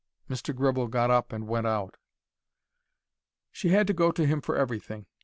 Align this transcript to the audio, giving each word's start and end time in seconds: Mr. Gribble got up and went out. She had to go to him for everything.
Mr. 0.27 0.55
Gribble 0.55 0.87
got 0.87 1.11
up 1.11 1.31
and 1.31 1.47
went 1.47 1.67
out. 1.67 1.93
She 3.51 3.69
had 3.69 3.85
to 3.85 3.93
go 3.93 4.11
to 4.11 4.25
him 4.25 4.41
for 4.41 4.55
everything. 4.57 5.05